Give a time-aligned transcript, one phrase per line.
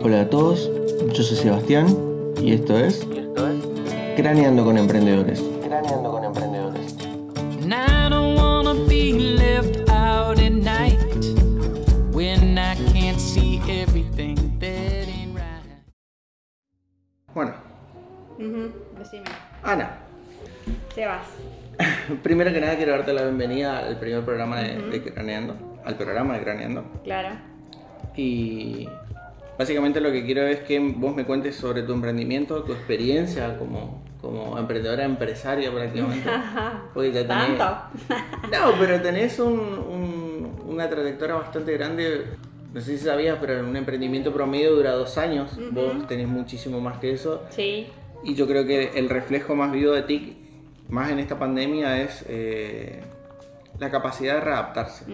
[0.00, 0.70] Hola a todos,
[1.12, 1.88] yo soy Sebastián
[2.40, 3.04] y esto es,
[4.16, 5.42] Craneando con Emprendedores.
[5.66, 6.96] Craneando con Emprendedores.
[14.60, 15.64] That ain't right.
[17.34, 17.54] Bueno,
[18.98, 19.24] Decime.
[19.64, 19.98] Ana,
[20.94, 21.26] Sebas.
[22.22, 26.34] primero que nada quiero darte la bienvenida al primer programa de, de Craneando, al programa
[26.34, 26.84] de Craneando.
[27.02, 27.30] Claro.
[28.16, 28.88] Y
[29.58, 34.02] básicamente lo que quiero es que vos me cuentes sobre tu emprendimiento, tu experiencia como,
[34.20, 36.28] como emprendedora empresaria prácticamente.
[36.94, 37.76] Porque ya tenés- ¿Tanto?
[38.52, 42.24] No, pero tenés un- un- una trayectoria bastante grande.
[42.72, 45.50] No sé si sabías, pero un emprendimiento promedio dura dos años.
[45.72, 47.42] Vos tenés muchísimo más que eso.
[47.50, 47.86] Sí.
[48.24, 50.36] Y yo creo que el reflejo más vivo de ti,
[50.88, 53.00] más en esta pandemia, es eh,
[53.78, 55.04] la capacidad de readaptarse,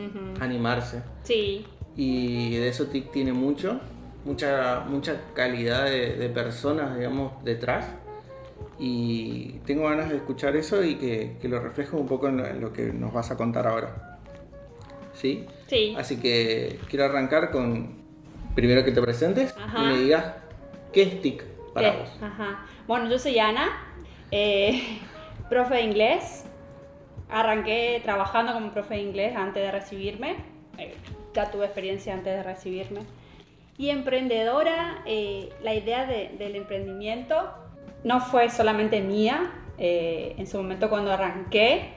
[0.40, 1.02] animarse.
[1.22, 1.64] Sí.
[1.96, 3.78] Y de eso TIC tiene mucho,
[4.24, 7.86] mucha, mucha calidad de, de personas, digamos, detrás.
[8.78, 12.46] Y tengo ganas de escuchar eso y que, que lo refleje un poco en lo,
[12.46, 14.18] en lo que nos vas a contar ahora.
[15.12, 15.46] ¿Sí?
[15.68, 15.94] Sí.
[15.96, 18.02] Así que quiero arrancar con,
[18.54, 19.82] primero que te presentes Ajá.
[19.82, 20.34] y me digas,
[20.92, 21.98] ¿qué es TIC para ¿Qué?
[21.98, 22.08] vos?
[22.20, 22.66] Ajá.
[22.88, 23.68] Bueno, yo soy Ana,
[24.30, 24.98] eh,
[25.48, 26.44] profe de inglés.
[27.30, 30.36] Arranqué trabajando como profe de inglés antes de recibirme.
[30.78, 30.94] Eh,
[31.32, 33.00] ya tuve experiencia antes de recibirme.
[33.76, 37.50] Y emprendedora, eh, la idea de- del emprendimiento
[38.04, 39.52] no fue solamente mía.
[39.78, 41.88] Eh, en su momento cuando arranqué,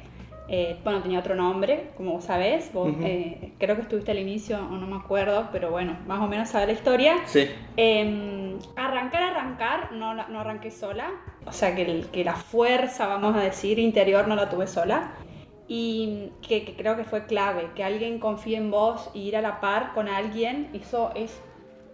[0.50, 2.73] eh, bueno, tenía otro nombre, como vos sabés.
[2.73, 3.02] Vos, Ujú.
[3.03, 6.50] eh, creo que estuviste al inicio, o no me acuerdo, pero bueno, más o menos
[6.50, 7.16] sabes la historia.
[7.25, 11.11] Sí, Em, arrancar, arrancar, no, no arranqué sola.
[11.45, 15.11] O sea, que, el- que la fuerza, vamos a decir, interior no la tuve sola.
[15.67, 19.42] Y que, que creo que fue clave, que alguien confíe en vos y ir a
[19.42, 21.42] la par con alguien, eso es,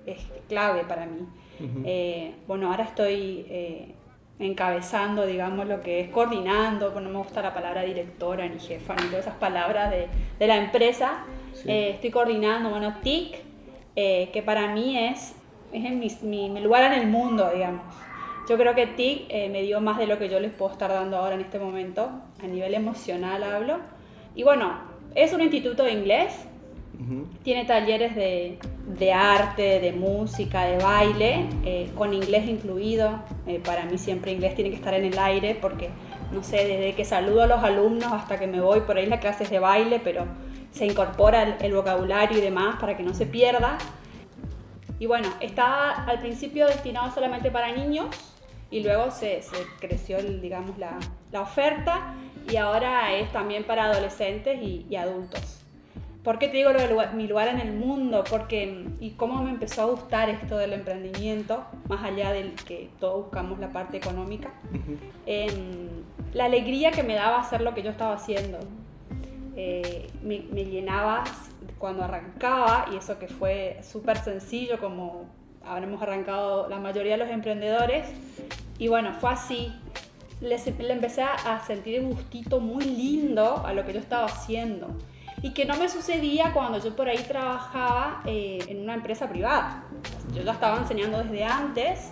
[0.05, 1.25] es clave para mí.
[1.85, 3.93] Eh, bueno, ahora estoy eh,
[4.39, 8.95] encabezando, digamos, lo que es coordinando, pues no me gusta la palabra directora ni jefa
[8.95, 10.07] ni todas esas palabras de,
[10.39, 11.23] de la empresa.
[11.53, 11.69] Sí.
[11.71, 13.37] Eh, estoy coordinando, bueno, TIC,
[13.95, 15.35] que para mí es,
[15.71, 17.83] es en mi, mi- mi lugar en el mundo, digamos.
[18.49, 21.17] Yo creo que TIC me dio más de lo que yo les puedo estar dando
[21.17, 22.09] ahora en este momento,
[22.43, 23.77] a nivel emocional hablo.
[24.35, 24.73] Y bueno,
[25.15, 26.45] es un instituto de inglés,
[27.43, 33.19] tiene talleres de, de arte, de música, de baile, eh, con inglés incluido.
[33.47, 35.89] Eh, para mí siempre inglés tiene que estar en el aire porque,
[36.31, 39.19] no sé, desde que saludo a los alumnos hasta que me voy por ahí las
[39.19, 40.25] clases de baile, pero
[40.71, 43.77] se incorpora el, vocabulario y demás para que no se pierda.
[44.99, 48.07] Y bueno, estaba al principio destinado solamente para niños
[48.69, 50.97] y luego se, se creció, digamos, la,
[51.31, 52.15] la oferta
[52.49, 55.62] y ahora es también para adolescentes y adultos.
[56.23, 58.23] ¿Por qué te digo lo de lugar- mi lugar en el mundo?
[58.29, 63.25] Porque, y cómo me empezó a gustar esto del emprendimiento, más allá del que todos
[63.25, 64.53] buscamos la parte económica,
[65.25, 65.89] em,
[66.33, 68.59] la alegría que me daba hacer lo que yo estaba haciendo.
[69.55, 71.23] Eh, me, me llenaba
[71.77, 75.25] cuando arrancaba, y eso que fue súper sencillo, como
[75.65, 78.07] habremos arrancado la mayoría de los emprendedores.
[78.79, 79.73] Y bueno, fue así.
[80.41, 84.25] Le, le empecé a a sentir un gustito muy lindo a lo que yo estaba
[84.25, 84.87] haciendo.
[85.43, 89.83] Y que no me sucedía cuando yo por ahí trabajaba eh, en una empresa privada.
[90.33, 92.11] Yo ya estaba enseñando desde antes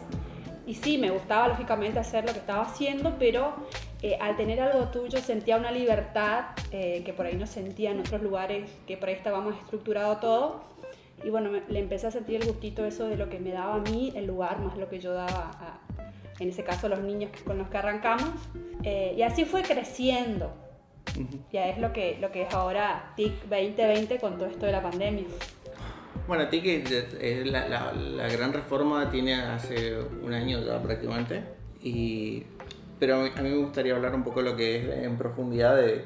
[0.67, 3.55] y sí, me gustaba lógicamente hacer lo que estaba haciendo, pero
[4.03, 8.01] eh, al tener algo tuyo sentía una libertad eh, que por ahí no sentía en
[8.01, 10.63] otros lugares, que por ahí estaba más estructurado todo.
[11.23, 13.75] Y bueno, me- le empecé a sentir el gustito eso de lo que me daba
[13.75, 15.79] a mí el lugar, más lo que yo daba a,
[16.39, 18.29] en ese caso, los niños con los que arrancamos.
[18.83, 20.51] Eh, y así fue creciendo.
[21.51, 24.81] Ya es lo que, lo que es ahora TIC 2020 con todo esto de la
[24.81, 25.25] pandemia.
[26.27, 31.43] Bueno, TIC es- es la, la- la gran reforma tiene hace un año ya prácticamente.
[31.83, 32.43] Y,
[32.99, 35.17] pero a mí, a mí me gustaría hablar un poco de lo que es en
[35.17, 36.05] profundidad de...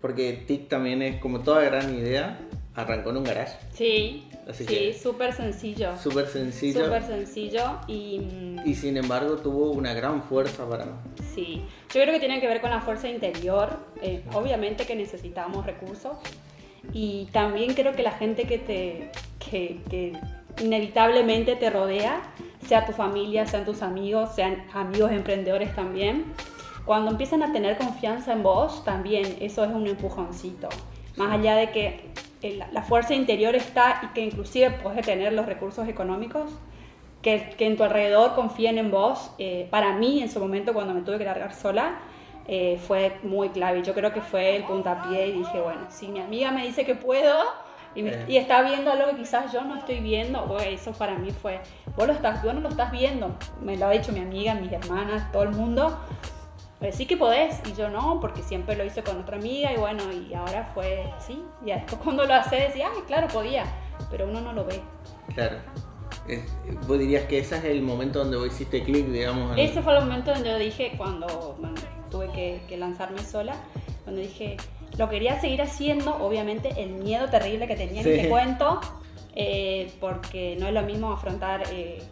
[0.00, 2.38] Porque TIC también es como toda gran idea,
[2.74, 3.56] arrancó en un garage.
[3.72, 5.98] Sí, Así sí, súper sencillo.
[5.98, 6.84] Súper sencillo.
[6.84, 10.86] Súper sencillo y mm, Y sin embargo tuvo una gran fuerza para...
[11.34, 11.62] sí,
[11.92, 13.76] yo creo que tiene que ver con la fuerza interior.
[14.00, 16.16] Eh, obviamente que necesitamos recursos
[16.94, 20.12] y también creo que la gente que te que, que
[20.62, 22.22] inevitablemente te rodea,
[22.66, 26.24] sea tu familia, sean tus amigos, sean amigos emprendedores también,
[26.84, 30.68] cuando empiezan a tener confianza en vos, también eso es un empujoncito.
[31.16, 32.00] Más allá de que
[32.42, 36.50] el- la fuerza interior está y que inclusive puedes tener los recursos económicos,
[37.22, 39.32] que, que en tu alrededor confíen en vos.
[39.38, 41.98] eh, para mí, en su momento, cuando me tuve que largar sola,
[42.46, 43.82] eh, fue muy clave.
[43.82, 46.94] Yo creo que fue el puntapié y dije, bueno, si mi amiga me dice que
[46.94, 47.34] puedo,
[47.94, 48.24] Y, me- Eh.
[48.28, 50.58] y está viendo algo que quizás yo no estoy viendo.
[50.60, 51.58] Eso para mí fue.
[51.96, 53.34] Vos, lo estás, vos no lo estás viendo.
[53.62, 55.98] Me lo ha dicho mi amiga, mis hermanas, todo el mundo.
[56.80, 57.60] Eh, sí que podés.
[57.68, 59.72] Y yo no, porque siempre lo hice con otra amiga.
[59.72, 61.42] Y bueno, y ahora fue sí.
[61.64, 63.64] Y después cuando lo hace, decía, ay, claro, podía.
[64.10, 64.80] Pero uno no lo ve.
[65.34, 65.56] Claro.
[66.28, 66.44] Es-
[66.86, 69.52] vos dirías que ese es el momento donde vos hiciste clic, digamos.
[69.52, 71.74] en- Ese fue el momento donde yo dije, cuando bueno,
[72.10, 73.54] tuve que, que lanzarme sola,
[74.04, 74.56] cuando dije,
[74.96, 78.08] lo quería seguir haciendo, obviamente el miedo terrible que tenía Sí.
[78.10, 78.80] en este cuento,
[79.34, 82.02] eh, porque no es lo mismo afrontar eh,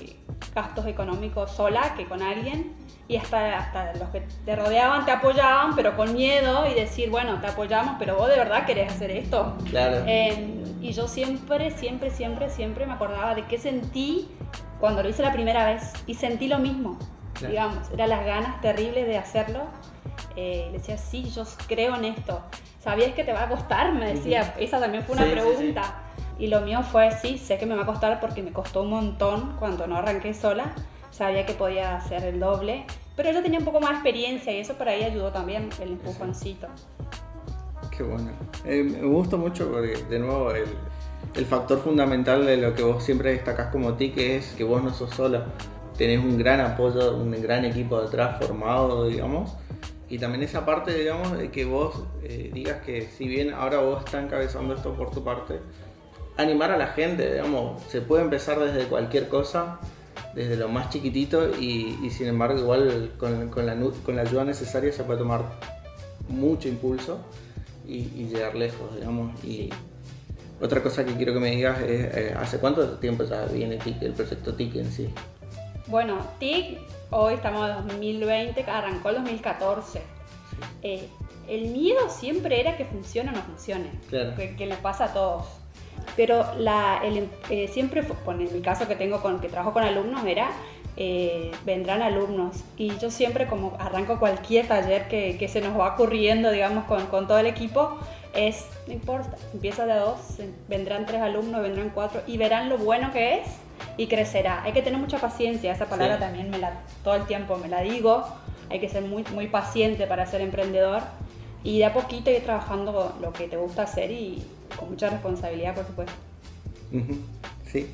[0.00, 0.16] eh,
[0.54, 2.74] gastos económicos sola que con alguien.
[3.06, 7.38] Y hasta, hasta los que te rodeaban te apoyaban, pero con miedo y decir, bueno,
[7.40, 9.56] te apoyamos, pero vos de verdad querés hacer esto.
[9.68, 10.04] Claro.
[10.06, 14.30] Eh, y yo siempre, siempre, siempre, siempre me acordaba de qué sentí
[14.80, 15.92] cuando lo hice la primera vez.
[16.06, 16.98] Y sentí lo mismo,
[17.34, 17.50] Claro.
[17.52, 17.90] digamos.
[17.92, 19.64] Eran las ganas terribles de hacerlo.
[20.36, 22.40] Eh, decía, sí, yo creo en esto.
[22.80, 23.92] ¿Sabías que te va a costar?
[23.92, 25.74] Me decía, esa también fue una Sí, sí, sí.
[26.38, 28.90] Y lo mío fue, sí, sé que me va a costar porque me costó un
[28.90, 30.74] montón cuando no arranqué sola.
[31.10, 32.86] Sabía que podía hacer el doble.
[33.16, 35.92] Pero yo tenía un poco más de experiencia y eso por ahí ayudó también el
[35.92, 36.66] empujoncito.
[37.96, 38.32] Qué bueno.
[38.64, 40.66] Eh, me gusta mucho porque, de nuevo, el,
[41.34, 44.82] el factor fundamental de lo que vos siempre destacás como ti, que es que vos
[44.82, 45.46] no sos sola.
[45.96, 49.54] Tenés un gran apoyo, un gran equipo detrás formado, digamos.
[50.08, 54.04] Y también esa parte, digamos, de que vos eh, digas que si bien ahora vos
[54.04, 55.60] estás encabezando esto por tu parte,
[56.36, 59.78] animar a la gente, digamos, se puede empezar desde cualquier cosa,
[60.34, 64.22] desde lo más chiquitito y, y sin embargo igual con, con la, nu- con la
[64.22, 65.42] ayuda necesaria se puede tomar
[66.28, 67.20] mucho impulso
[67.86, 69.32] y, y llegar lejos, digamos.
[69.44, 69.70] Y Sí.
[70.60, 74.02] otra cosa que quiero que me digas es, eh, ¿hace cuánto tiempo ya viene TIC,
[74.02, 75.10] el proyecto TIC en sí?
[75.86, 76.78] Bueno, TIC,
[77.10, 80.00] hoy estamos en 2020, arrancó el 2014.
[80.82, 81.08] Eh,
[81.48, 84.34] el miedo siempre era que funcione o no funcione, Claro.
[84.34, 85.44] que, que le pasa a todos.
[86.16, 89.82] Pero la, el eh, siempre, bueno, en mi caso que tengo con, que trabajo con
[89.82, 90.50] alumnos, era
[90.96, 92.62] eh, vendrán alumnos.
[92.76, 97.06] Y yo siempre como arranco cualquier taller que, que se nos va ocurriendo, digamos, con,
[97.06, 97.98] con todo el equipo,
[98.34, 100.18] es, no importa, empieza de dos,
[100.68, 103.46] vendrán tres alumnos, vendrán cuatro, y verán lo bueno que es
[103.96, 104.62] y crecerá.
[104.62, 106.20] Hay que tener mucha paciencia, esa palabra Sí.
[106.20, 108.24] también me la, todo el tiempo me la digo,
[108.70, 111.02] hay que ser muy, muy paciente para ser emprendedor
[111.64, 114.44] y de a poquito ir trabajando lo que te gusta hacer y
[114.78, 116.12] con mucha responsabilidad, por supuesto.
[117.70, 117.90] Sí.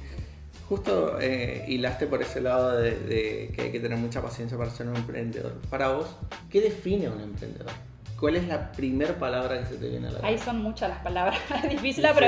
[0.69, 4.71] Justo eh, hilaste por ese lado de, de que hay que tener mucha paciencia para
[4.71, 5.53] ser un emprendedor.
[5.69, 6.07] Para vos,
[6.51, 7.73] ¿qué define a un emprendedor?
[8.19, 10.45] ¿Cuál es la primera palabra que se te viene a la Ahí cabeza?
[10.45, 11.39] son muchas las palabras,
[11.71, 12.21] difícil Sí, la sí.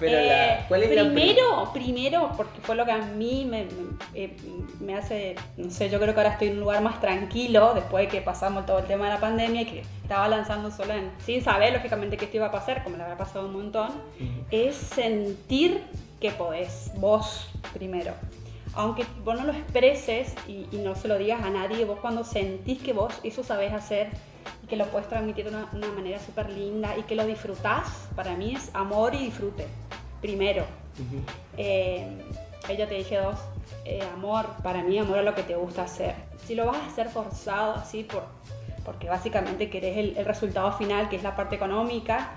[0.00, 3.70] Pero la- ¿cuál es la primero, primero, porque fue lo que a mí me, me-
[4.14, 4.36] eh,
[4.80, 8.04] me hace, no sé, yo creo que ahora estoy en un lugar más tranquilo después
[8.06, 11.10] de que pasamos todo el tema de la pandemia y que estaba lanzando sola en-
[11.24, 14.44] sin saber lógicamente qué esto iba a pasar, como le habrá pasado un montón, Ujú.
[14.50, 15.82] es sentir
[16.20, 18.12] que podés, vos primero.
[18.74, 22.22] Aunque vos no lo expreses y, y no se lo digas a nadie, vos cuando
[22.22, 24.08] sentís que vos eso sabés hacer
[24.62, 28.08] y que lo puedes transmitir de una, una manera súper linda y que lo disfrutás,
[28.16, 29.66] para mí es amor y disfrute,
[30.20, 30.64] primero.
[30.98, 31.22] Ujú.
[31.56, 32.06] Eh,
[32.76, 33.38] ya te dije dos.
[33.84, 36.14] Eh, amor, para mí amor a lo que te gusta hacer.
[36.46, 38.24] Si lo vas a hacer forzado así por,
[38.84, 42.32] porque básicamente querés el, el resultado final, que es la parte económica,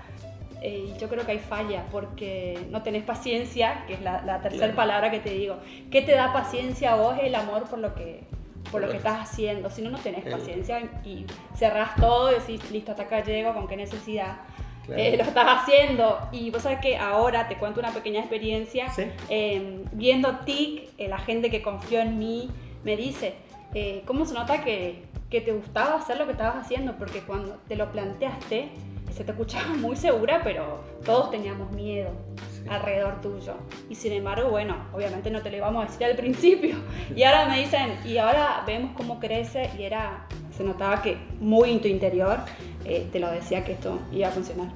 [0.62, 4.66] eh, yo creo que hay falla porque no tenés paciencia, que es la, la tercera
[4.66, 4.76] Claro.
[4.76, 5.56] palabra que te digo.
[5.90, 7.16] ¿Qué te da paciencia a vos?
[7.20, 8.24] El amor por lo que,
[8.72, 9.70] por lo que estás haciendo.
[9.70, 11.24] Si no, no tenés El- paciencia y,
[11.54, 14.38] cerrás todo y decís, listo, hasta acá llego, con qué necesidad.
[14.86, 15.00] Claro.
[15.00, 16.18] Eh, lo estás haciendo.
[16.32, 18.88] Y vos sabes que ahora te cuento una pequeña experiencia.
[18.90, 19.04] Sí.
[19.28, 22.50] Eh, viendo TIC, eh, la gente que confió en mí
[22.82, 23.34] me dice,
[23.74, 26.94] eh, ¿cómo se nota que, que te gustaba hacer lo que estabas haciendo?
[26.94, 28.70] Porque cuando te lo planteaste,
[29.12, 32.10] se te escuchaba muy segura, pero todos teníamos miedo
[32.62, 32.68] Sí.
[32.68, 33.54] alrededor tuyo.
[33.90, 36.76] Y sin embargo, bueno, obviamente no te lo íbamos a decir al principio.
[37.16, 40.26] Y ahora me dicen, y ahora vemos cómo crece y era,
[40.56, 42.38] se notaba que muy en tu interior
[42.84, 44.68] eh, te lo decía que esto iba a funcionar.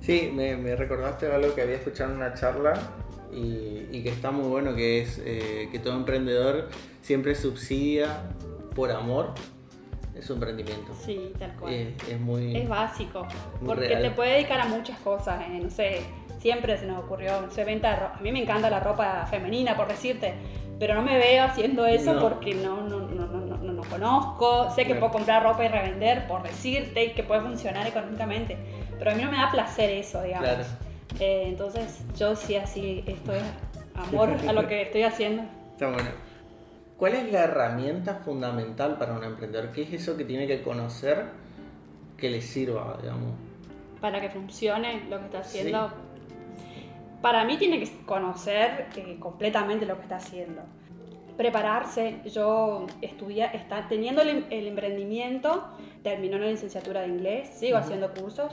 [0.00, 2.74] Sí, me, me recordaste algo que había escuchado en una charla
[3.32, 6.68] y, y que está muy bueno, que es eh, que todo emprendedor
[7.02, 8.22] siempre subsidia
[8.76, 9.34] por amor
[10.22, 10.92] su emprendimiento.
[11.04, 11.72] Sí, tal cual.
[11.72, 12.56] Eh, es muy...
[12.56, 13.26] Es básico,
[13.60, 14.02] Muy porque real.
[14.02, 16.00] te puede dedicar a muchas cosas, eh, no sé,
[16.40, 18.16] siempre se nos ocurrió, no sé, venta de ropa.
[18.18, 20.34] A mí me encanta la ropa femenina, por decirte,
[20.78, 22.20] pero no me veo haciendo eso No.
[22.20, 25.00] porque no, no, no, no, no, no, no conozco, sé que Claro.
[25.00, 28.56] puedo comprar ropa y revender, por decirte, y que puede funcionar económicamente,
[28.98, 30.48] pero a mí no me da placer eso, digamos.
[30.48, 30.64] Claro.
[31.20, 33.42] Eh, entonces yo sí así, esto es
[33.94, 35.42] amor a lo que estoy haciendo.
[35.72, 36.10] Está bueno.
[36.98, 39.70] ¿Cuál es la herramienta fundamental para un emprendedor?
[39.70, 41.26] ¿Qué es eso que tiene que conocer
[42.16, 43.34] que le sirva, digamos?
[44.00, 45.92] Para que funcione lo que está haciendo,
[47.22, 50.62] para mí tiene que conocer eh, completamente lo que está haciendo.
[51.36, 55.68] Prepararse, yo estudié, está, teniendo el, el emprendimiento,
[56.02, 58.52] terminó la licenciatura de inglés, sigo haciendo cursos,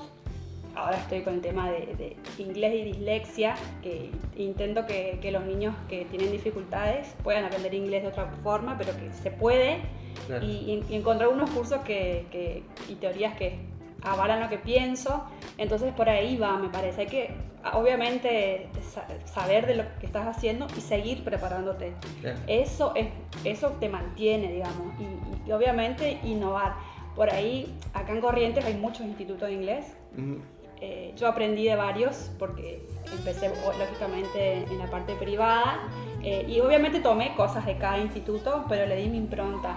[0.76, 5.46] ahora estoy con el tema de, de inglés y dislexia, que intento que, que, los
[5.46, 9.80] niños que tienen dificultades puedan aprender inglés de otra forma, pero que se puede.
[10.28, 10.46] Claro.
[10.46, 13.58] Y, y encontrar unos cursos que, que, y teorías que
[14.02, 15.26] avalan lo que pienso.
[15.58, 17.02] Entonces por ahí va, me parece.
[17.02, 17.30] Hay que,
[17.74, 21.94] obviamente, sa- saber de lo que estás haciendo y seguir preparándote.
[22.22, 22.40] Claro.
[22.48, 23.08] Eso, es,
[23.44, 24.94] eso te mantiene, digamos.
[25.00, 26.76] Y, y obviamente innovar.
[27.16, 29.86] Por ahí, acá en Corrientes hay muchos institutos de inglés.
[30.18, 30.40] Ujú.
[30.82, 35.80] Eh, yo aprendí de varios porque empecé lógicamente en la parte privada
[36.22, 39.76] eh, y obviamente tomé cosas de cada instituto, pero le di mi impronta.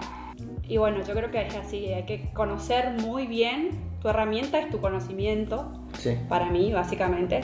[0.67, 4.69] Y bueno, yo creo que es así, hay que conocer muy bien, tu herramienta es
[4.69, 6.17] tu conocimiento, Sí.
[6.29, 7.41] para mí básicamente,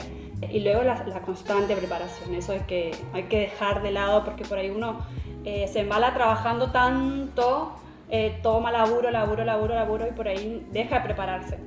[0.50, 4.44] y luego la, la constante preparación, eso es que hay que dejar de lado porque
[4.44, 5.00] por ahí uno
[5.44, 7.72] eh, se embala trabajando tanto,
[8.08, 11.58] eh, toma laburo, laburo, laburo, laburo y por ahí deja de prepararse.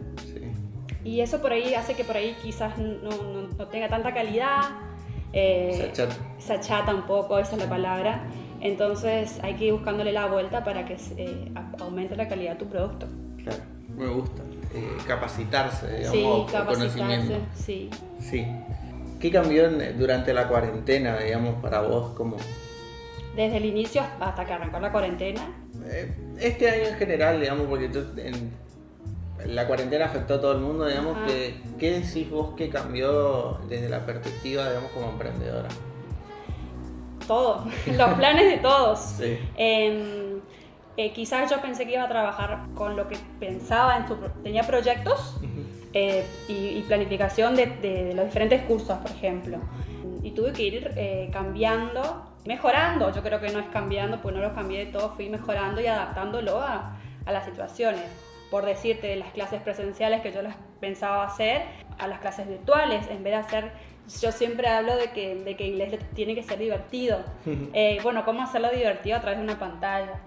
[1.10, 4.62] Y eso por ahí hace que por ahí quizás no, no- no tenga tanta calidad.
[5.34, 6.16] eh, Se achata.
[6.38, 8.22] se achata un poco, esa es la palabra.
[8.62, 12.66] Entonces hay que ir buscándole la vuelta para que eh, aumente la calidad de tu
[12.68, 13.08] producto.
[13.44, 13.60] Claro.
[13.98, 14.44] Me gusta.
[14.76, 17.36] Eh, capacitarse, digamos, sí, capacitarse, conocimiento.
[17.56, 17.90] sí.
[18.20, 18.46] Sí.
[19.20, 22.12] ¿Qué cambió en- durante la cuarentena, digamos, para vos?
[22.16, 22.38] Como,
[23.36, 25.42] Desde el inicio hasta que arrancó la cuarentena.
[25.88, 28.52] eh, este año en general, digamos, porque tú en-
[29.46, 31.28] la cuarentena afectó a todo el mundo, digamos, Ajá.
[31.28, 35.70] que, ¿qué decís vos que cambió desde la perspectiva, digamos, como emprendedora?
[37.28, 37.66] Todo,
[37.98, 39.00] los planes de todos.
[39.00, 39.38] Sí.
[39.56, 40.42] Em,
[40.98, 44.16] eh, quizás yo pensé que iba a trabajar con lo que pensaba en su...
[44.44, 45.38] Tenía proyectos
[45.94, 49.58] eh, y, y planificación de, de- de los diferentes cursos, por ejemplo.
[50.22, 53.14] Y tuve que ir eh, cambiando, mejorando.
[53.14, 55.88] Yo creo que no es cambiando, pues no lo cambié de todo, fui mejorando y
[55.88, 58.04] adaptándolo a, a las situaciones.
[58.50, 61.64] Por decirte, de las clases presenciales que yo las pensaba hacer
[61.98, 63.72] a las clases virtuales, en vez de hacer...
[64.22, 67.20] Yo siempre hablo de que, de que inglés tiene que ser divertido.
[67.74, 70.20] Eh, bueno, ¿cómo hacerlo divertido a través de una pantalla?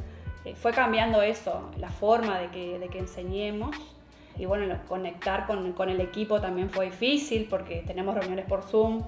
[0.45, 3.77] Eh, fue cambiando eso, la forma de que, de que enseñemos.
[4.39, 9.03] Y bueno, conectar con, con el equipo también fue difícil porque tenemos reuniones por Zoom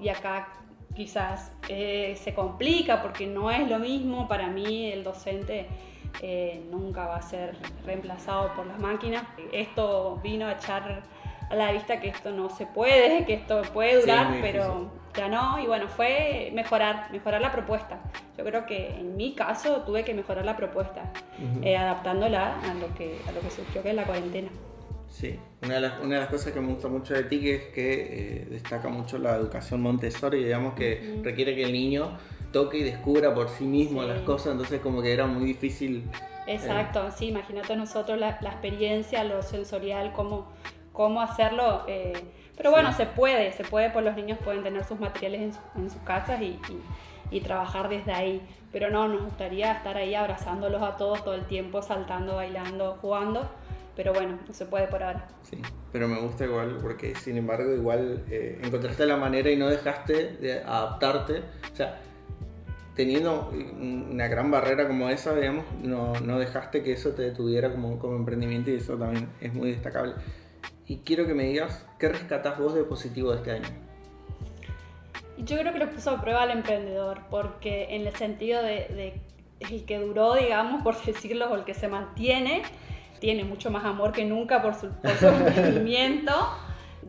[0.00, 0.48] y acá
[0.94, 4.26] quizás eh, se complica porque no es lo mismo.
[4.26, 5.66] Para mí el docente
[6.22, 9.24] eh, nunca va a ser reemplazado por las máquinas.
[9.52, 11.02] Esto vino a echar
[11.50, 14.90] a la vista que esto no se puede, que esto puede Sí, durar, muy pero
[15.16, 15.58] ya no.
[15.62, 18.00] Y bueno, fue mejorar, mejorar la propuesta.
[18.36, 21.12] Yo creo que en mi caso tuve que mejorar la propuesta,
[21.62, 24.48] eh, adaptándola a lo, que, a lo que surgió que es la cuarentena.
[25.08, 27.54] Sí, una de, las, una de las cosas que me gusta mucho de ti que
[27.54, 32.18] es que eh, destaca mucho la educación Montessori, digamos que requiere que el niño
[32.54, 34.08] toque y descubra por sí mismo Sí.
[34.08, 36.04] las cosas, entonces como que era muy difícil.
[36.46, 40.46] Exacto, sí, imagínate nosotros la, la experiencia, lo sensorial, cómo,
[40.92, 41.84] cómo hacerlo.
[41.88, 42.12] eh,
[42.56, 45.60] pero bueno, se puede, se puede, pues los niños pueden tener sus materiales en, su-
[45.76, 46.82] en sus casas y, y-
[47.36, 48.40] y trabajar desde ahí.
[48.72, 53.48] Pero no, nos gustaría estar ahí abrazándolos a todos todo el tiempo, saltando, bailando, jugando.
[53.96, 55.26] Pero bueno, no se puede por ahora.
[55.42, 55.60] Sí,
[55.92, 60.36] pero me gusta igual porque sin embargo igual eh, encontraste la manera y no dejaste
[60.40, 61.42] de adaptarte.
[61.72, 62.00] O sea,
[62.94, 67.98] teniendo una gran barrera como esa, digamos, no, no dejaste que eso te detuviera como,
[67.98, 70.14] como emprendimiento y eso también es muy destacable.
[70.86, 73.68] Y quiero que me digas, ¿qué rescatás vos de positivo de este año?
[75.38, 79.20] Yo creo que lo puso a prueba al emprendedor, porque en el sentido de, de
[79.60, 82.62] el que duró, digamos, por decirlo, o el que se mantiene,
[83.18, 86.32] tiene mucho más amor que nunca por su, por su emprendimiento.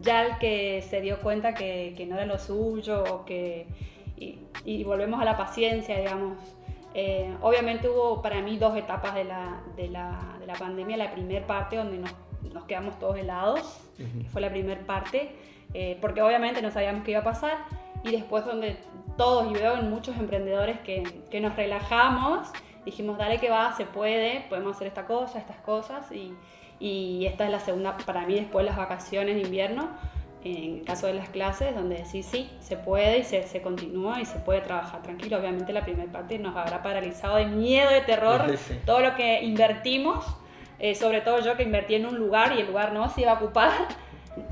[0.02, 3.68] Ya el que se dio cuenta que, que no era lo suyo, o que,
[4.18, 6.38] y, y volvemos a la paciencia, digamos.
[6.94, 10.96] Eh, obviamente hubo para mí dos etapas de la, de la, de la pandemia.
[10.98, 12.14] La primera parte donde nos,
[12.54, 15.36] nos quedamos todos helados, que fue la primera parte,
[15.74, 17.58] eh, porque obviamente no sabíamos qué iba a pasar.
[18.04, 18.78] Y después donde
[19.18, 22.48] todos, y veo en muchos emprendedores que, que nos relajamos,
[22.86, 26.12] dijimos, dale que va, se puede, podemos hacer esta cosa, estas cosas.
[26.12, 26.34] Y,
[26.80, 29.90] y esta es la segunda, para mí, después de las vacaciones de invierno,
[30.46, 34.22] en el caso de las clases, donde decís sí, se puede y se, se continúa
[34.22, 35.38] y se puede trabajar tranquilo.
[35.40, 38.80] Obviamente la primera parte nos habrá paralizado de miedo, de terror, Sí.
[38.86, 40.24] todo lo que invertimos,
[40.78, 43.32] eh, sobre todo yo que invertí en un lugar y el lugar no se iba
[43.32, 43.72] a ocupar,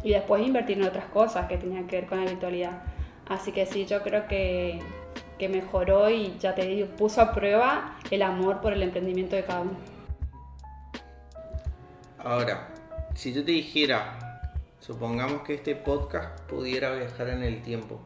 [0.02, 2.82] y después invertir en otras cosas que tenían que ver con la virtualidad.
[3.28, 4.80] Así que sí, yo creo que,
[5.38, 9.44] que mejoró y ya te digo, puso a prueba el amor por el emprendimiento de
[9.44, 9.76] cada uno.
[12.18, 12.70] Ahora,
[13.14, 14.33] si yo te dijera,
[14.88, 18.02] supongamos que este podcast pudiera viajar en el tiempo,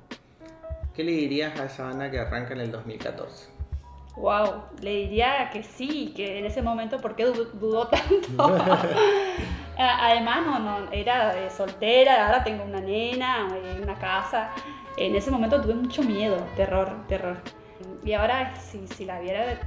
[0.96, 3.48] ¿qué le dirías a esa Ana que arranca en el 2014?
[4.15, 8.55] Wow, le diría que sí, que en ese momento, ¿por qué du- dudó tanto?
[9.77, 14.50] A- Además, no, no, era eh, soltera, ahora tengo una nena, eh, una casa.
[14.98, 17.38] En ese momento tuve mucho miedo, terror, terror.
[18.03, 19.60] Y ahora, si, si la viera,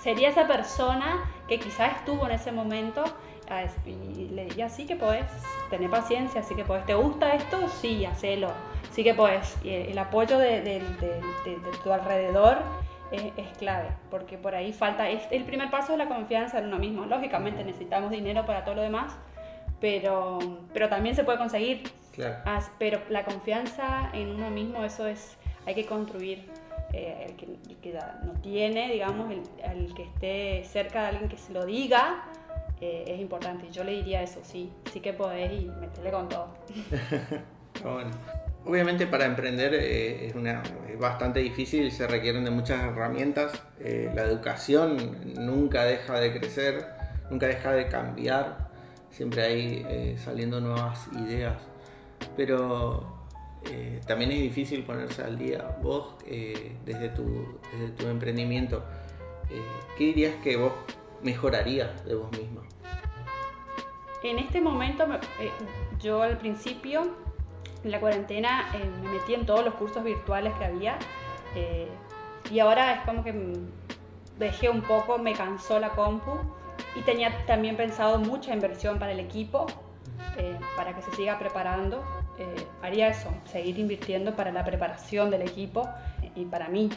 [0.00, 3.02] sería esa persona que quizás estuvo en ese momento
[3.86, 5.24] y le diría, sí que podés,
[5.70, 7.68] tener paciencia, sí que podés, ¿te gusta esto?
[7.80, 8.50] Sí, hacelo,
[8.92, 9.56] sí que podés.
[9.64, 12.58] Y el, el apoyo de, de- de- de- tu alrededor
[13.10, 16.66] es, es clave, porque por ahí falta, es, el primer paso es la confianza en
[16.66, 17.06] uno mismo.
[17.06, 19.16] Lógicamente necesitamos dinero para todo lo demás,
[19.80, 20.38] pero,
[20.72, 21.84] pero también se puede conseguir.
[22.12, 22.36] Claro.
[22.44, 25.36] As- pero la confianza en uno mismo, eso es,
[25.66, 26.48] hay que construir.
[26.94, 27.92] Eh, el, que, el que
[28.24, 32.24] no tiene, digamos, el, el que esté cerca de alguien que se lo diga,
[32.80, 33.70] eh, es importante.
[33.70, 36.48] Yo le diría eso, sí, sí que podés y meterle con todo.
[38.64, 43.52] Obviamente para emprender eh, es, bastante difícil se requieren de muchas herramientas.
[43.80, 46.86] Eh, la educación nunca deja de crecer,
[47.30, 48.68] nunca deja de cambiar.
[49.10, 51.56] Siempre hay saliendo nuevas ideas.
[52.36, 53.18] Pero
[54.06, 55.76] también es difícil ponerse al día.
[55.82, 56.14] Vos,
[56.84, 58.84] desde, tu, desde tu emprendimiento,
[59.96, 60.72] ¿qué dirías que vos
[61.22, 62.62] mejorarías de vos misma?
[64.22, 65.52] En este momento, me- eh,
[66.00, 67.02] yo al principio,
[67.84, 70.98] en la cuarentena, eh, me metí en todos los cursos virtuales que había
[71.54, 71.88] eh,
[72.50, 73.34] y ahora es como que
[74.38, 76.32] dejé un poco, me cansó la compu
[76.96, 79.66] y tenía también pensado mucha inversión para el equipo,
[80.76, 82.02] para que se siga preparando.
[82.82, 85.88] Haría eso, seguir invirtiendo para la preparación del equipo
[86.36, 86.88] y para mí.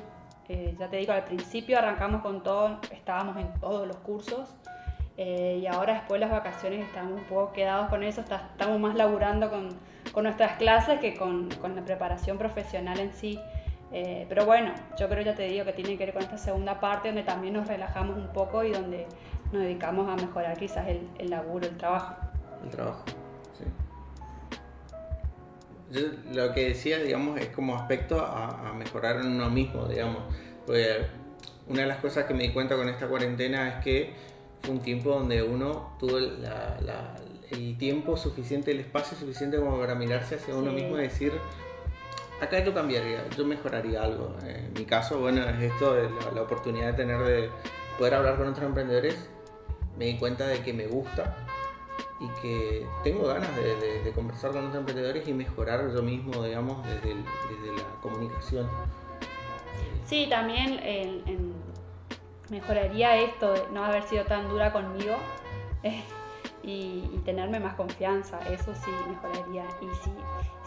[0.53, 4.53] Eh, ya te digo, al principio arrancamos con todo, estábamos en todos los cursos
[5.15, 8.77] eh, y ahora después de las vacaciones estamos un poco quedados con eso, está- estamos
[8.77, 9.69] más laburando con,
[10.11, 13.39] con nuestras clases que con, con la preparación profesional en sí.
[13.93, 16.81] Eh, pero bueno, yo creo, ya te digo, que tiene que ver con esta segunda
[16.81, 19.07] parte donde también nos relajamos un poco y donde
[19.53, 22.15] nos dedicamos a mejorar quizás el, el laburo, el trabajo.
[22.65, 23.05] El trabajo.
[25.91, 26.01] Yo
[26.33, 30.23] lo que decía, digamos, es como aspecto a, a mejorar en uno mismo, digamos.
[30.65, 30.97] Porque
[31.67, 34.13] una de las cosas que me di cuenta con esta cuarentena es que
[34.61, 37.15] fue un tiempo donde uno tuvo la- la-
[37.49, 40.75] el tiempo suficiente, el espacio suficiente como para mirarse hacia uno Sí.
[40.77, 41.33] mismo y decir,
[42.39, 44.35] acá yo cambiaría, yo mejoraría algo.
[44.47, 47.49] En mi caso, bueno, es esto, la, la oportunidad de tener de
[47.97, 49.15] poder hablar con otros emprendedores.
[49.97, 51.35] Me di cuenta de que me gusta
[52.21, 57.15] y que tengo ganas de, conversar con otros emprendedores y mejorar yo mismo, digamos, desde,
[57.15, 58.69] la comunicación.
[60.05, 61.53] Sí, también en-
[62.49, 65.15] mejoraría esto de no haber sido tan dura conmigo
[66.63, 69.63] y, y tenerme más confianza, eso sí mejoraría.
[69.81, 70.11] Y si,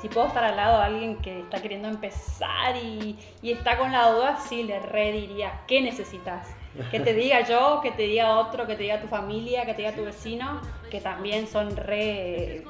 [0.02, 3.92] si puedo estar al lado de alguien que está queriendo empezar y, y está con
[3.92, 6.48] la duda, sí le rediría, ¿qué necesitas?
[6.90, 9.82] Que te diga yo, que te diga otro, que te diga tu familia, que te
[9.82, 12.64] diga tu vecino, que también son re,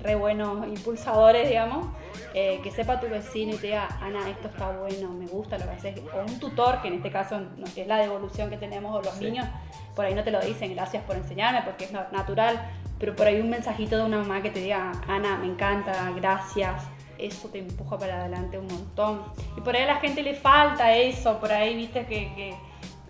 [0.00, 1.86] re buenos impulsadores, digamos.
[2.34, 5.64] Eh, que sepa tu vecino y te diga, Ana, esto está bueno, me gusta lo
[5.64, 6.00] que haces.
[6.14, 7.38] O un tutor, que en este caso
[7.76, 9.24] es la devolución que tenemos de los Sí.
[9.26, 9.46] niños,
[9.94, 12.60] por ahí no te lo dicen, gracias por enseñarme, porque es na- natural,
[12.98, 16.82] pero por ahí un mensajito de una mamá que te diga, Ana, me encanta, gracias.
[17.18, 19.22] Eso te empuja para adelante un montón.
[19.56, 22.54] Y por ahí a la gente le falta eso, por ahí viste que, que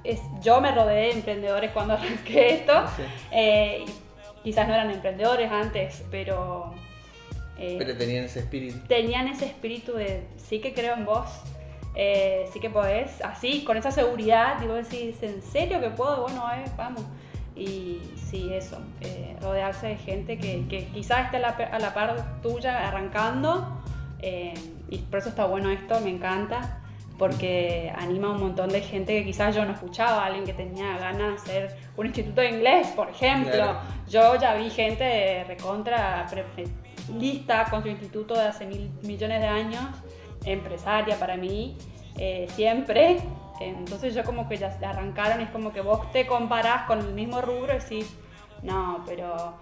[0.05, 2.73] es, yo me rodeé de emprendedores cuando arranqué esto.
[2.97, 3.03] Sí.
[3.31, 3.85] Eh,
[4.43, 6.75] quizás no eran emprendedores antes, pero,
[7.59, 8.79] eh, Pero tenían ese espíritu.
[8.89, 11.29] tenían ese espíritu de sí que creo en vos,
[11.95, 16.23] eh, sí que podés, así, con esa seguridad, digo, decís, ¿en serio que puedo?
[16.23, 17.03] Bueno, eh, vamos.
[17.55, 21.93] Y sí, eso, eh, rodearse de gente que, que quizás esté a la, a la
[21.93, 23.83] par tuya arrancando,
[24.21, 24.55] eh,
[24.89, 26.79] y por eso está bueno esto, me encanta,
[27.19, 30.97] porque anima a un montón de gente que quizás yo no escuchaba, alguien que tenía
[30.97, 33.53] ganas de hacer un instituto de inglés, por ejemplo.
[33.53, 33.81] Claro.
[34.09, 36.45] Yo ya vi gente de recontra pre-
[37.19, 39.85] lista con su instituto de hace mil millones de años,
[40.45, 41.77] empresaria para mí,
[42.19, 43.19] eh, siempre.
[43.61, 47.41] Entonces yo como que ya arrancaron, es como que vos te comparás con el mismo
[47.41, 48.07] rubro y decís,
[48.63, 49.55] no, pero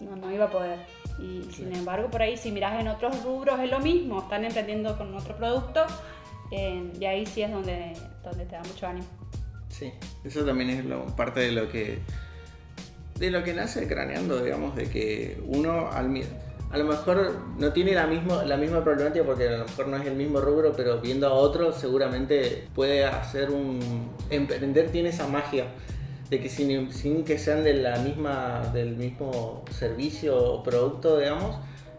[0.00, 0.78] no, no iba a poder.
[1.20, 4.96] Y sin embargo por ahí si mirás en otros rubros es lo mismo, están emprendiendo
[4.98, 5.84] con otro producto
[6.50, 7.92] eh, y ahí sí es donde,
[8.24, 9.06] donde te da mucho ánimo.
[9.68, 9.92] Sí,
[10.24, 12.00] eso también es lo- parte de lo que
[13.18, 16.08] de lo que nace craneando, digamos, de que uno al
[16.72, 19.96] a lo mejor no tiene la misma, la misma problemática porque a lo mejor no
[19.98, 24.10] es el mismo rubro, pero viendo a otro seguramente puede hacer un...
[24.30, 25.66] Emprender tiene esa magia
[26.30, 31.56] de que sin, sin que sean de la misma, del mismo servicio o producto, digamos,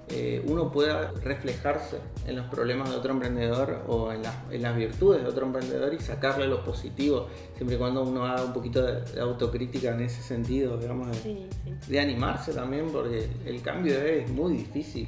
[0.10, 4.76] eh, uno pueda reflejarse en los problemas de otro emprendedor o en, las- en las
[4.76, 8.82] virtudes de otro emprendedor y sacarle lo positivo, siempre y cuando uno haga un poquito
[8.82, 11.92] de, de autocrítica en ese sentido, digamos, de, Sí, sí.
[11.92, 15.08] de animarse también, porque el cambio es muy difícil.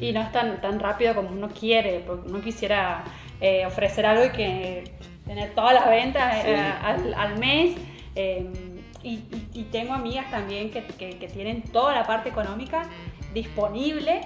[0.00, 3.04] Y no es tan, tan rápido como uno quiere, porque uno quisiera
[3.40, 4.84] eh, ofrecer algo y que
[5.26, 6.84] tener todas las ventas eh, Sí.
[6.84, 7.76] al, al mes.
[8.14, 8.46] eh,
[9.02, 12.82] y, y- y tengo amigas también que, que- que tienen toda la parte económica
[13.34, 14.20] disponible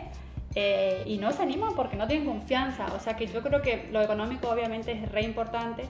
[0.55, 2.87] eh, y no se animan porque no tienen confianza.
[2.95, 5.85] O sea que yo creo que lo económico obviamente es re importante,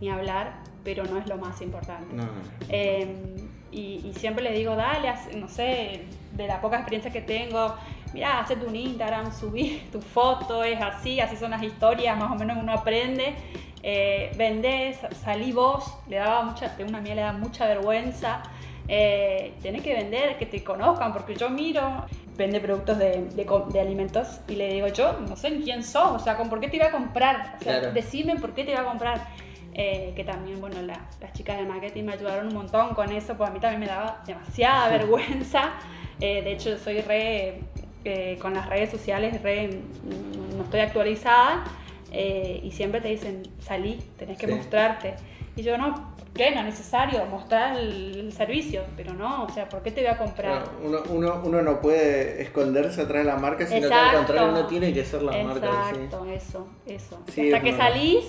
[0.00, 2.14] ni hablar, pero no es lo más importante.
[2.14, 2.30] No, no.
[2.68, 3.36] Eh,
[3.72, 7.76] y, y siempre les digo, dale, no sé, de la poca experiencia que tengo,
[8.12, 12.34] mira, hacete un Instagram, subí tu foto, es así, así son las historias, más o
[12.34, 13.34] menos uno aprende.
[13.82, 18.42] Eh, vendés, salí vos, le daba mucha, una amiga le da mucha vergüenza.
[18.88, 22.04] Eh, tenés que vender, que te conozcan, porque yo miro,
[22.40, 26.10] vende productos de, de de alimentos y le digo, yo no sé ni quién sos,
[26.12, 27.56] o sea, ¿con por qué te iba a comprar?
[27.60, 27.92] O sea, Claro.
[27.92, 29.26] decime por qué te iba a comprar.
[29.74, 33.36] Eh, que también, bueno, la- las chicas de marketing me ayudaron un montón con eso,
[33.36, 35.72] pues a mí también me daba demasiada vergüenza.
[36.20, 37.60] Eh, de hecho, soy re,
[38.04, 39.68] eh, con las redes sociales, re,
[40.56, 41.64] no estoy actualizada.
[42.12, 44.52] y siempre te dicen, salí, tenés que Sí.
[44.54, 45.14] mostrarte.
[45.56, 46.09] Y yo, no,
[46.40, 46.50] ¿qué?
[46.52, 50.16] No es necesario mostrar el, servicio, pero no, o sea, ¿por qué te voy a
[50.16, 50.62] comprar?
[50.62, 54.16] Claro, uno, uno, uno no puede esconderse atrás de la marca, sino que al Exacto.
[54.18, 55.68] contrario uno tiene que ser la marca.
[55.90, 55.96] sí.
[55.96, 57.22] Exacto, eso, eso.
[57.30, 58.24] Sí, Hasta es que salís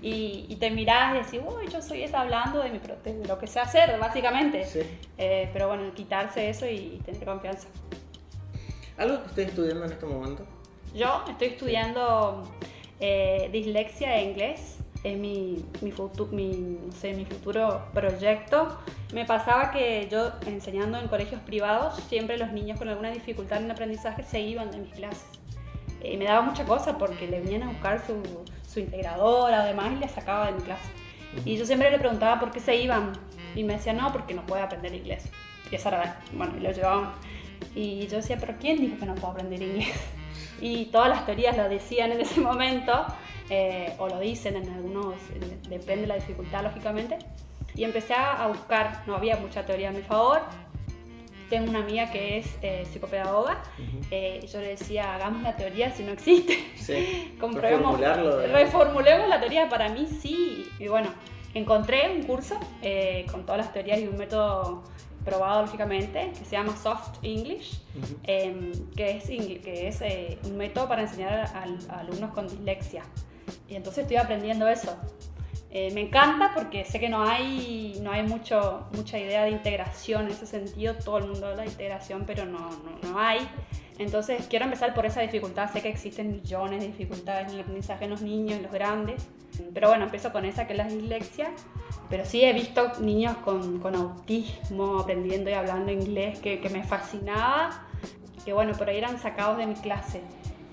[0.00, 3.38] y, y te mirás y decís, uy, yo soy esa hablando de, mi, de lo
[3.38, 4.64] que sé hacer, básicamente.
[4.64, 4.80] Sí.
[5.18, 7.66] Eh, pero bueno, quitarse eso y, tener confianza.
[8.96, 10.46] ¿Algo que esté estudiando en este momento?
[10.94, 12.44] Yo estoy estudiando
[13.00, 14.75] eh, dislexia e inglés.
[15.04, 18.78] Es mi, mi, futu- mi, no sé, mi futuro proyecto.
[19.12, 23.70] Me pasaba que yo enseñando en colegios privados, siempre los niños con alguna dificultad en
[23.70, 25.26] aprendizaje se iban de mis clases.
[26.02, 28.20] Eh, me daba mucha cosa porque le venían a buscar su,
[28.68, 30.88] su integradora, además, y le sacaba de mi clase.
[31.44, 33.12] Y yo siempre le preguntaba por qué se iban.
[33.54, 35.30] Y me decía, no, porque no puede aprender inglés.
[35.70, 37.12] Y esa era, bueno, y lo llevaban.
[37.76, 39.88] Y yo decía, pero ¿quién dijo que no puedo aprender inglés?
[40.58, 43.04] Y todas las teorías lo decían en ese momento,
[43.50, 45.14] eh, o lo dicen en algunos,
[45.68, 47.18] depende de la dificultad, lógicamente.
[47.74, 50.40] Y empecé a buscar, no había mucha teoría a mi favor.
[51.50, 53.62] Tengo una amiga que es eh, psicopedagoga,
[54.10, 56.58] eh, y yo le decía, hagamos la teoría si no existe.
[56.74, 57.36] Sí.
[57.40, 60.66] Comprobemos, reformulemos la teoría, para mí sí.
[60.78, 61.10] Y bueno,
[61.54, 64.82] encontré un curso eh, con todas las teorías y un método
[65.26, 67.82] probado lógicamente que se llama Soft English,
[68.22, 73.02] eh, que es, que es eh, un método para enseñar a, a alumnos con dislexia.
[73.68, 74.96] Y entonces estoy aprendiendo eso.
[75.70, 80.26] Eh, me encanta porque sé que no hay, no hay mucho, mucha idea de integración
[80.26, 80.94] en ese sentido.
[80.94, 83.46] Todo el mundo habla de integración, pero no, no, no hay.
[83.98, 85.70] Entonces quiero empezar por esa dificultad.
[85.70, 89.26] Sé que existen millones de dificultades en el aprendizaje en los niños, en los grandes.
[89.74, 91.50] Pero bueno, empiezo con esa que es la dislexia.
[92.10, 96.84] Pero sí he visto niños con, con autismo aprendiendo y hablando inglés que, que me
[96.84, 97.86] fascinaba.
[98.44, 100.20] Que bueno, por ahí eran sacados de mi clase.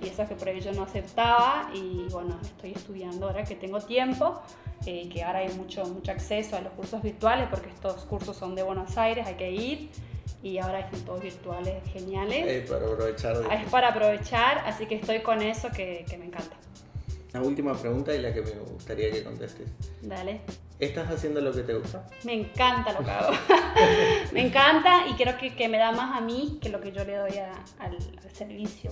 [0.01, 1.69] Y eso que por ahí yo no aceptaba.
[1.73, 4.41] Y bueno, estoy estudiando ahora que tengo tiempo.
[4.85, 8.53] eh, que ahora hay mucho, mucho acceso a los cursos virtuales porque estos cursos son
[8.53, 9.89] de Buenos Aires, hay que ir.
[10.43, 12.45] Y ahora están todos virtuales geniales.
[12.45, 16.25] Eh, para aprovechar de- Es para aprovechar, así que estoy con eso que, que me
[16.25, 16.57] encanta.
[17.33, 19.67] La última pregunta y la que me gustaría que contestes.
[20.03, 20.41] Dale.
[20.79, 22.05] ¿Estás haciendo lo que te gusta?
[22.23, 23.33] Me encanta lo que hago.
[24.33, 27.03] me encanta y creo que, que me da más a mí que lo que yo
[27.05, 28.91] le doy a- al, al servicio.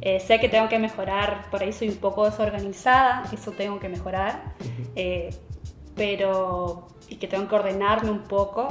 [0.00, 3.88] Eh, sé que tengo que mejorar, por ahí soy un poco desorganizada, eso tengo que
[3.88, 4.52] mejorar,
[4.94, 5.30] eh,
[5.96, 8.68] pero y que tengo que ordenarme un poco,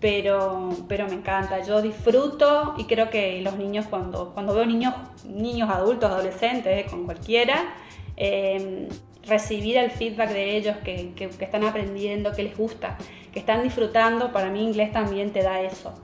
[0.00, 1.60] pero, pero me encanta.
[1.64, 6.88] Yo disfruto y creo que los niños, cuando, cuando veo niños, niños adultos, adolescentes, eh,
[6.88, 7.74] con cualquiera,
[8.20, 8.88] eh,
[9.26, 12.96] recibir el feedback de ellos que, que- que están aprendiendo, que les gusta,
[13.32, 15.94] que están disfrutando, para mí inglés también te da eso.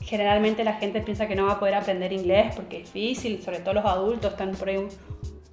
[0.00, 3.60] Generalmente la gente piensa que no va a poder aprender inglés porque es difícil, sobre
[3.60, 4.88] todo los adultos están por ahí un,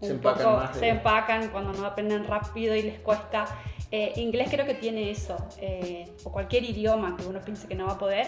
[0.01, 3.45] Se empacan poco, más se empacan cuando no aprenden rápido y les cuesta.
[3.91, 7.85] Eh, inglés creo que tiene eso, eh, o cualquier idioma que uno piense que no
[7.87, 8.27] va a poder,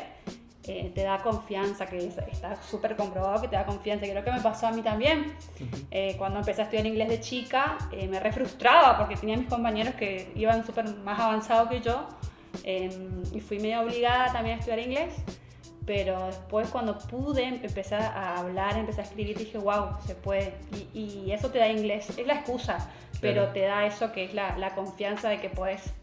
[0.66, 4.06] eh, te da confianza, que es- está súper comprobado que te da confianza.
[4.06, 5.34] Creo que me pasó a mí también.
[5.92, 9.48] Eh, cuando empecé a estudiar inglés de chica, eh, me re frustraba porque tenía mis
[9.50, 12.08] compañeros que iban súper más avanzados que yo
[12.64, 12.90] eh,
[13.34, 15.14] y fui medio obligada también a estudiar inglés.
[15.86, 20.54] Pero después cuando pude empezar a hablar, empecé a escribir, dije, wow, se puede.
[20.94, 22.10] Y, y eso te da inglés.
[22.18, 25.94] Es la excusa, pero te da eso que es la, la confianza de que puedes,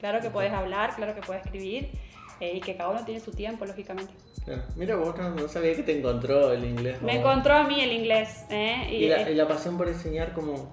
[0.00, 1.90] claro que puedes hablar, claro que puedes escribir
[2.42, 4.12] eh, y que cada uno tiene su tiempo, lógicamente.
[4.44, 4.62] Claro.
[4.74, 7.00] Mira, vos no, no sabía que te encontró el inglés.
[7.00, 8.44] Me encontró a mí el inglés.
[8.50, 8.88] ¿eh?
[8.90, 10.72] Y la, y la pasión por enseñar como...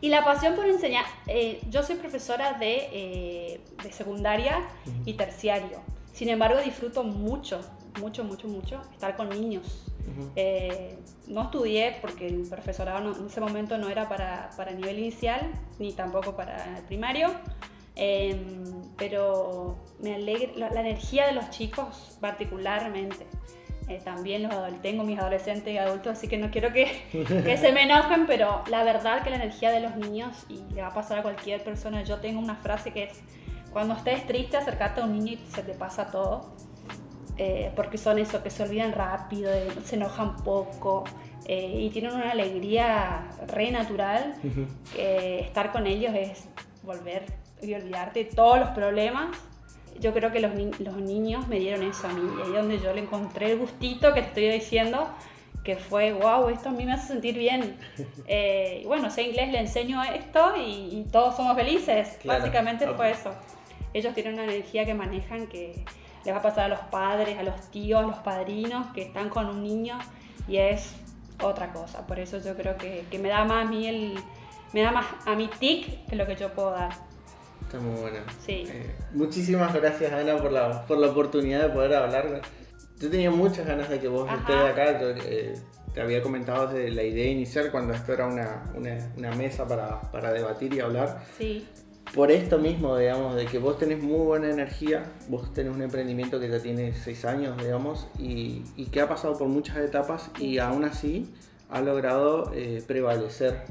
[0.00, 4.66] Y la pasión por enseñar, eh, yo soy profesora de, eh, de secundaria
[5.04, 5.82] y terciario.
[6.14, 7.60] Sin embargo, disfruto mucho,
[8.00, 9.84] mucho, mucho, mucho estar con niños.
[10.10, 10.30] Ujú.
[10.36, 10.96] Eh,
[11.28, 15.52] no estudié porque el profesorado no- en ese momento no era para, para nivel inicial,
[15.78, 17.28] ni tampoco para el primario.
[18.02, 18.64] Em,
[18.96, 23.26] pero me alegra la, la energía de los chicos particularmente.
[23.88, 27.72] Eh, también los tengo mis adolescentes y adultos, así que no quiero que, que se
[27.72, 30.94] me enojen, pero la verdad que la energía de los niños, y le va a
[30.94, 33.20] pasar a cualquier persona, yo tengo una frase que es,
[33.70, 36.54] cuando estés triste, acercarte a un niño y se te pasa todo.
[37.36, 41.04] Eh, porque son eso, que se olvidan rápido, eh, se enojan poco
[41.46, 44.34] eh, y tienen una alegría re natural.
[44.94, 46.48] que estar con ellos es
[46.82, 47.24] volver
[47.62, 49.36] y olvidarte de todos los problemas.
[49.98, 52.78] Yo creo que los, ni- los niños me dieron eso a mí y ahí donde
[52.78, 55.08] yo le encontré el gustito que te estoy diciendo,
[55.64, 57.76] que fue, wow, esto a mí me hace sentir bien.
[58.32, 62.16] Eh, bueno, sé inglés, le enseño esto y, y todos somos felices.
[62.22, 62.38] Claro.
[62.40, 62.96] Básicamente Ok.
[62.96, 63.32] fue eso.
[63.92, 65.84] Ellos tienen una energía que manejan que
[66.24, 69.28] les va a pasar a los padres, a los tíos, a los padrinos que están
[69.28, 69.98] con un niño
[70.48, 70.94] y es
[71.42, 72.06] otra cosa.
[72.06, 74.14] Por eso yo creo que, que me da más a mí el,
[74.72, 76.92] me da más a mi tic que lo que yo puedo dar.
[77.70, 78.24] Está muy buena.
[78.44, 78.64] Sí.
[78.68, 82.42] Eh, muchísimas gracias, Ana, por la, por la oportunidad de poder hablar.
[82.98, 84.40] Yo tenía muchas ganas de que vos Ajá.
[84.40, 85.00] estés acá.
[85.00, 85.54] Yo, eh,
[85.94, 90.00] te había comentado desde la idea inicial cuando esto era una, una, una mesa para,
[90.10, 91.24] para debatir y hablar.
[91.38, 91.64] Sí,
[92.12, 96.40] Por esto mismo, digamos, de que vos tenés muy buena energía, vos tenés un emprendimiento
[96.40, 100.58] que ya tiene seis años, digamos, y, y que ha pasado por muchas etapas y
[100.58, 101.32] aún así
[101.68, 103.62] ha logrado eh, prevalecer,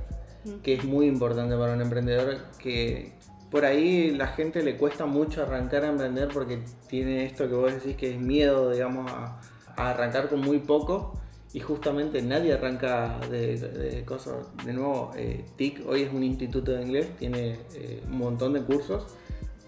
[0.64, 3.12] que es muy importante para un emprendedor, que
[3.52, 7.74] por ahí la gente le cuesta mucho arrancar a emprender porque tiene esto que vos
[7.74, 9.40] decís que es miedo, digamos, a,
[9.76, 11.14] a arrancar con muy poco.
[11.52, 14.36] Y justamente nadie arranca de, de cosas.
[14.64, 18.62] De nuevo, eh, TIC hoy es un instituto de inglés, tiene eh, un montón de
[18.62, 19.08] cursos,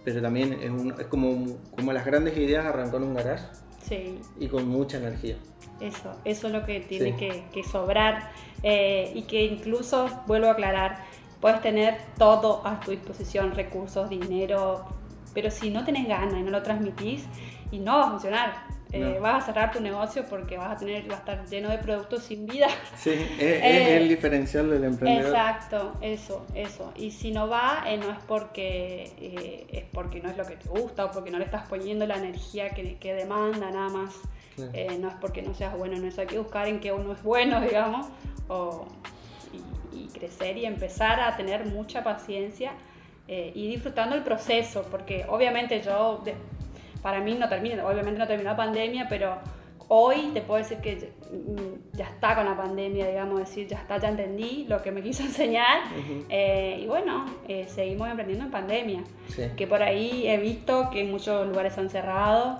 [0.05, 3.45] pero también es, un- es como, como las grandes ideas arrancó en un garage
[3.83, 5.37] sí, y con mucha energía.
[5.79, 7.17] eso, eso es lo que tiene Sí.
[7.17, 11.03] que, que sobrar eh, y que incluso, vuelvo a aclarar,
[11.41, 14.85] puedes tener todo a tu disposición, recursos, dinero,
[15.33, 17.25] pero si no tenés ganas y no lo transmitís,
[17.71, 18.71] y no va a funcionar.
[18.93, 21.77] Eh, vas a cerrar tu negocio porque vas a tener, va a estar lleno de
[21.77, 22.67] productos sin vida.
[22.97, 25.31] Sí, es, Eh, es el diferencial del emprendedor.
[25.31, 26.91] Exacto, eso, eso.
[26.97, 30.67] Y si no va, eh, no es porque es porque no es lo que te
[30.67, 34.13] gusta o porque no le estás poniendo la energía que, que demanda, nada más.
[34.57, 37.23] No es porque no seas bueno en eso, hay que buscar en qué uno es
[37.23, 38.07] bueno, digamos,
[38.49, 38.85] o,
[39.93, 42.71] y, crecer y empezar a tener mucha paciencia
[43.27, 46.35] eh, y disfrutando el proceso, porque obviamente yo, de-
[47.01, 49.35] para mí no termina, obviamente no terminó la pandemia, pero
[49.87, 53.97] hoy te puedo decir que mm, ya está con la pandemia, digamos, decir, ya está,
[53.97, 56.25] ya entendí lo que me quiso enseñar, Ujú.
[56.29, 59.43] eh, y bueno, eh, seguimos emprendiendo en pandemia Sí.
[59.57, 62.59] que por ahí he visto que muchos lugares han cerrado,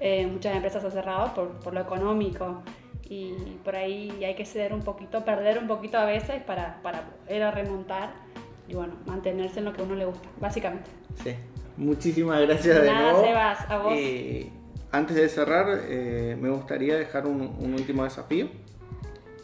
[0.00, 2.62] eh, muchas empresas han cerrado por, por lo económico
[3.08, 3.32] y
[3.64, 7.54] por ahí hay que ceder un poquito, perder un poquito a veces para, para poder
[7.54, 8.10] remontar
[8.68, 10.90] y bueno, mantenerse en lo que a uno le gusta, básicamente.
[11.22, 11.34] Sí.
[11.76, 13.24] Muchísimas gracias de Nada, nuevo.
[13.24, 13.94] Sebas, a vos.
[14.90, 18.48] Antes de cerrar, eh, me gustaría dejar un, un último desafío.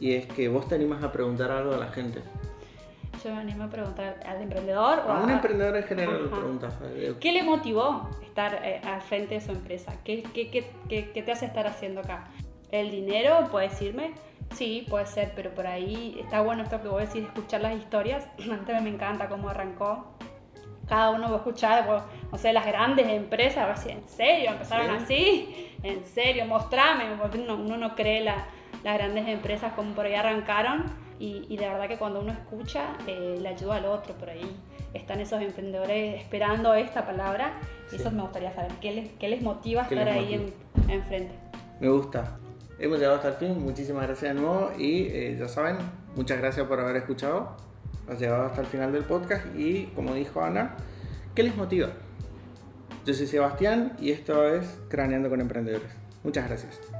[0.00, 2.20] Y es que vos te animas a preguntar algo a la gente.
[3.24, 6.74] Yo me animo a preguntar al emprendedor o A un a- emprendedor en general preguntas.
[7.20, 9.94] ¿Qué le motivó estar eh, al frente de su empresa?
[10.04, 12.24] ¿Qué, qué, qué, qué- qué te hace estar haciendo acá?
[12.74, 13.46] ¿El dinero?
[13.52, 14.14] ¿Puedes decirme?
[14.52, 18.26] Sí, puede ser, pero por ahí está bueno esto que vos decís, escuchar las historias.
[18.52, 20.16] A también me encanta cómo arrancó.
[20.88, 24.06] Cada uno va a escuchar, vos, no sé, las grandes empresas, a ver si en
[24.08, 25.04] serio empezaron Sí.
[25.04, 28.44] así, en serio, mostrame, porque uno, uno no cree la-
[28.82, 30.84] las grandes empresas como por ahí arrancaron
[31.20, 34.56] y, y de verdad que cuando uno escucha eh, le ayuda al otro, por ahí
[34.94, 37.52] están esos emprendedores esperando esta palabra
[37.86, 37.96] y Sí.
[37.96, 40.84] eso me gustaría saber, ¿qué les, qué les motiva a ¿Qué estar les ahí motiva?
[40.84, 41.34] en, enfrente?
[41.80, 42.36] Me gusta.
[42.78, 43.60] Hemos llegado hasta el fin.
[43.62, 44.72] Muchísimas gracias de nuevo.
[44.78, 45.76] Y eh, ya saben,
[46.16, 47.56] muchas gracias por haber escuchado.
[48.08, 49.46] Has llegado hasta el final del podcast.
[49.56, 50.76] Y como dijo Ana,
[51.34, 51.90] ¿qué les motiva?
[53.04, 55.90] Yo soy Sebastián y esto es Craneando con Emprendedores.
[56.22, 56.93] Muchas gracias.